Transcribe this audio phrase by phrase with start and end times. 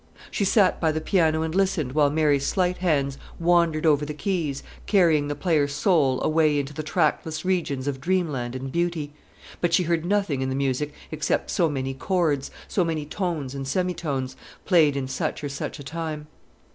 [0.31, 4.63] She sat by the piano and listened while Mary's slight hands wandered over the keys,
[4.87, 9.13] carrying the player's soul away into trackless regions of dream land and beauty;
[9.61, 13.67] but she heard nothing in the music except so many chords, so many tones and
[13.67, 14.35] semitones,
[14.65, 16.25] played in such or such a time.